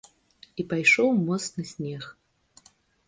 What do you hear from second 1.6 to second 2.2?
снег.